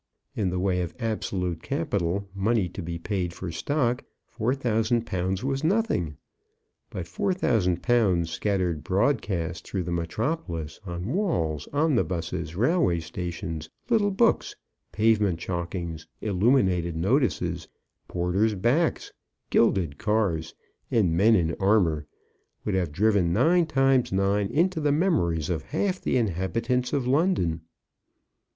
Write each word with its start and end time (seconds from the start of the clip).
In 0.35 0.49
the 0.49 0.57
way 0.57 0.81
of 0.81 0.95
absolute 0.97 1.61
capital, 1.61 2.27
money 2.33 2.67
to 2.69 2.81
be 2.81 2.97
paid 2.97 3.33
for 3.35 3.51
stock, 3.51 4.03
4,000_l._ 4.35 5.43
was 5.43 5.63
nothing. 5.63 6.17
But 6.89 7.05
4,000_l._ 7.05 8.25
scattered 8.25 8.83
broadcast 8.83 9.67
through 9.67 9.83
the 9.83 9.91
metropolis 9.91 10.79
on 10.87 11.13
walls, 11.13 11.67
omnibuses, 11.71 12.55
railway 12.55 12.99
stations, 12.99 13.69
little 13.91 14.09
books, 14.09 14.55
pavement 14.91 15.37
chalkings, 15.39 16.07
illuminated 16.19 16.95
notices, 16.95 17.67
porters' 18.07 18.55
backs, 18.55 19.13
gilded 19.51 19.99
cars, 19.99 20.55
and 20.89 21.15
men 21.15 21.35
in 21.35 21.53
armour, 21.59 22.07
would 22.65 22.73
have 22.73 22.91
driven 22.91 23.31
nine 23.33 23.67
times 23.67 24.11
nine 24.11 24.47
into 24.47 24.79
the 24.81 24.91
memory 24.91 25.41
of 25.47 25.61
half 25.61 26.01
the 26.01 26.17
inhabitants 26.17 26.91
of 26.91 27.05
London. 27.05 27.61